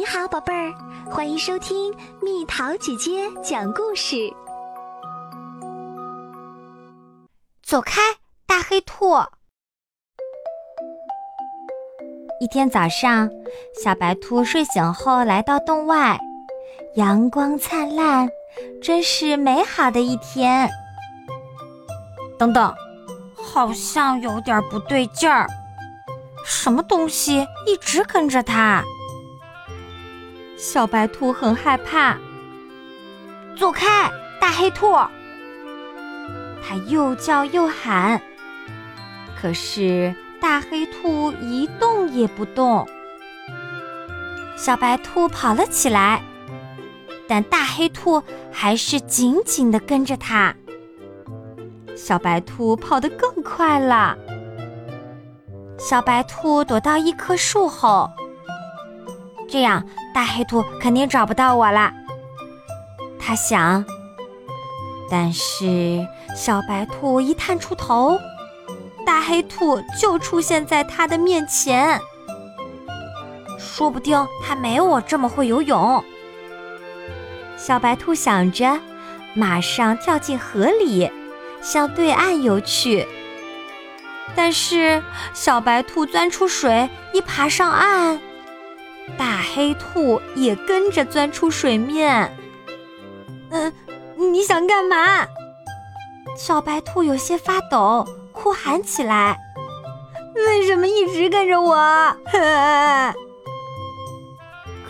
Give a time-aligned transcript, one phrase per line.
[0.00, 0.72] 你好，宝贝儿，
[1.10, 4.32] 欢迎收听蜜桃姐姐讲故事。
[7.62, 8.00] 走开，
[8.46, 9.16] 大黑兔！
[12.40, 13.28] 一天早上，
[13.84, 16.18] 小白兔睡醒后来到洞外，
[16.94, 18.26] 阳光灿烂，
[18.82, 20.66] 真是美好的一天。
[22.38, 22.74] 等等，
[23.34, 25.46] 好像有点不对劲儿，
[26.46, 28.82] 什么东西一直跟着它？
[30.62, 32.18] 小白兔很害怕，
[33.56, 34.92] 走开，大黑兔！
[36.62, 38.20] 它又叫又喊，
[39.40, 42.86] 可是大黑兔一动也不动。
[44.54, 46.22] 小白兔跑了起来，
[47.26, 48.22] 但大黑兔
[48.52, 50.54] 还是紧紧地跟着它。
[51.96, 54.14] 小白兔跑得更快了。
[55.78, 58.10] 小白兔躲到一棵树后。
[59.50, 61.92] 这样，大黑兔肯定找不到我了。
[63.18, 63.84] 他想。
[65.10, 68.16] 但是小白兔一探出头，
[69.04, 72.00] 大黑兔就出现在它的面前。
[73.58, 76.04] 说不定它没我这么会游泳。
[77.56, 78.78] 小白兔想着，
[79.34, 81.10] 马上跳进河里，
[81.60, 83.04] 向对岸游去。
[84.36, 85.02] 但是
[85.34, 88.20] 小白兔钻出水，一爬上岸。
[89.18, 92.36] 大黑兔也跟着钻出水面。
[93.50, 93.72] 嗯，
[94.16, 95.26] 你想干嘛？
[96.36, 99.38] 小白兔有些发抖，哭喊起来
[100.46, 101.76] ：“为什么一直跟着我？”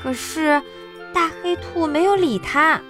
[0.00, 0.62] 可是
[1.12, 2.80] 大黑兔没有理他。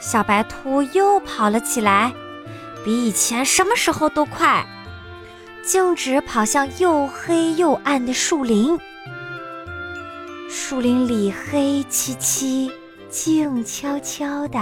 [0.00, 2.12] 小白兔又跑了起来，
[2.84, 4.64] 比以前什么时候都快，
[5.62, 8.78] 径直跑向又黑又暗的树林。
[10.52, 12.68] 树林里黑漆漆、
[13.08, 14.58] 静悄悄的，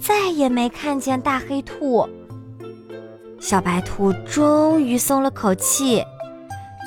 [0.00, 2.08] 再也没看见大黑兔。
[3.38, 6.04] 小白兔终于松了口气，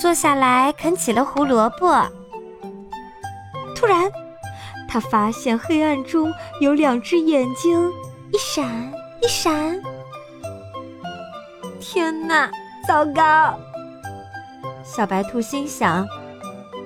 [0.01, 2.05] 坐下来啃起了胡萝卜。
[3.73, 4.11] 突然，
[4.89, 7.89] 他发现黑暗中有两只眼睛，
[8.33, 9.81] 一闪一闪。
[11.79, 12.51] 天哪，
[12.85, 13.57] 糟糕！
[14.83, 16.05] 小白兔心想。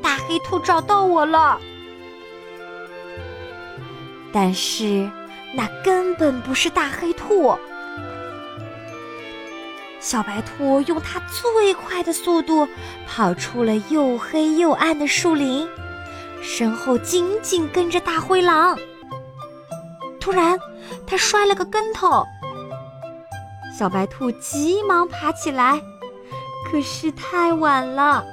[0.02, 1.60] 大黑兔找到我了，
[4.34, 5.10] 但是
[5.54, 7.56] 那根本不是大黑兔。
[10.00, 12.68] 小白兔用它最快的速度
[13.08, 15.68] 跑出了又黑又暗的树林，
[16.42, 18.76] 身后紧紧跟着大灰狼。
[20.20, 20.60] 突然，
[21.06, 22.26] 它摔了个跟头，
[23.78, 25.80] 小白兔急忙爬起来，
[26.70, 28.24] 可是太晚了。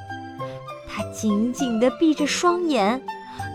[0.98, 3.00] 他紧紧地闭着双眼，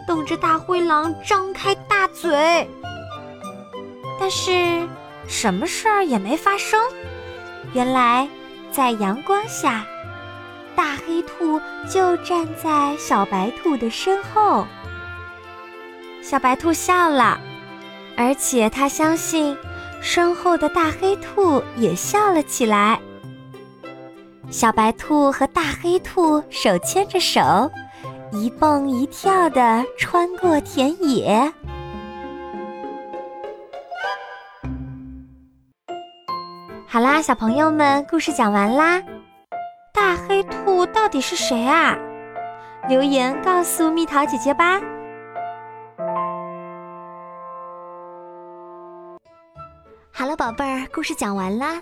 [0.07, 2.65] 等着大灰狼张开大嘴。
[4.17, 4.87] 但是，
[5.27, 6.79] 什么事儿也没发生。
[7.73, 8.29] 原来，
[8.71, 9.85] 在阳光下，
[10.73, 11.59] 大黑兔
[11.89, 14.65] 就站在小白兔的身后。
[16.21, 17.37] 小白兔笑了，
[18.15, 19.57] 而且他相信，
[20.01, 23.01] 身后的大黑兔也笑了起来。
[24.53, 27.41] 小白兔和大黑兔手牵着手，
[28.31, 31.51] 一蹦一跳地穿过田野。
[36.87, 39.01] 好啦，小朋友们，故事讲完啦。
[39.91, 41.97] 大黑兔到底是谁啊？
[42.87, 44.79] 留言告诉蜜桃姐姐吧。
[50.11, 51.81] 好了，宝贝儿，故事讲完啦。